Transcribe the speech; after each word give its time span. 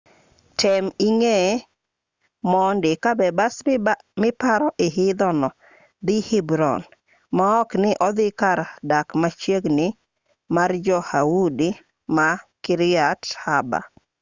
tem 0.59 0.85
ing'e 1.07 1.37
mondi 2.51 2.91
ka 3.03 3.11
be 3.19 3.27
bas 3.37 3.55
miparo 4.21 4.67
idho 4.85 5.29
no 5.41 5.49
dhi 6.05 6.17
hebron 6.29 6.81
maok 7.37 7.69
ni 7.81 7.91
odhi 8.07 8.27
kar 8.39 8.59
dak 8.89 9.07
machiegi 9.21 9.87
mar 10.55 10.71
jo-yahudi 10.85 11.69
ma 12.15 12.27
kiryat 12.63 13.21
arba 13.55 13.79